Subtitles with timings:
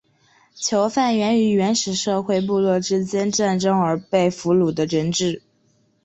[0.55, 5.43] 囚犯源于原始社会部落之间战争而被俘虏的人质。